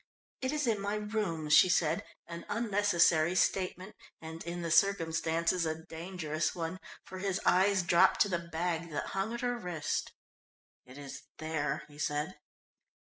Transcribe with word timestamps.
"It 0.41 0.51
is 0.51 0.65
in 0.65 0.81
my 0.81 0.95
room," 0.95 1.47
she 1.51 1.69
said, 1.69 2.03
an 2.25 2.43
unnecessary 2.49 3.35
statement, 3.35 3.95
and, 4.19 4.43
in 4.45 4.63
the 4.63 4.71
circumstances, 4.71 5.63
a 5.63 5.83
dangerous 5.85 6.55
one, 6.55 6.79
for 7.05 7.19
his 7.19 7.39
eyes 7.45 7.83
dropped 7.83 8.19
to 8.21 8.27
the 8.27 8.39
bag 8.39 8.89
that 8.89 9.09
hung 9.13 9.31
at 9.31 9.41
her 9.41 9.55
wrist. 9.59 10.11
"It 10.87 10.97
is 10.97 11.21
there," 11.37 11.83
he 11.87 11.99
said. 11.99 12.33